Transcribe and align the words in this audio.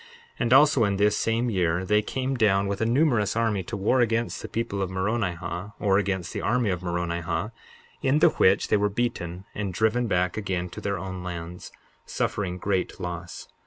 63:15 0.01 0.07
And 0.39 0.53
also 0.53 0.83
in 0.83 0.95
this 0.97 1.15
same 1.15 1.51
year 1.51 1.85
they 1.85 2.01
came 2.01 2.35
down 2.35 2.65
with 2.65 2.81
a 2.81 2.87
numerous 2.87 3.35
army 3.35 3.61
to 3.61 3.77
war 3.77 4.01
against 4.01 4.41
the 4.41 4.47
people 4.47 4.81
of 4.81 4.89
Moronihah, 4.89 5.73
or 5.79 5.99
against 5.99 6.33
the 6.33 6.41
army 6.41 6.71
of 6.71 6.81
Moronihah, 6.81 7.51
in 8.01 8.17
the 8.17 8.29
which 8.29 8.69
they 8.69 8.77
were 8.77 8.89
beaten 8.89 9.45
and 9.53 9.71
driven 9.71 10.07
back 10.07 10.37
again 10.37 10.69
to 10.69 10.81
their 10.81 10.97
own 10.97 11.21
lands, 11.21 11.71
suffering 12.07 12.57
great 12.57 12.99
loss. 12.99 13.47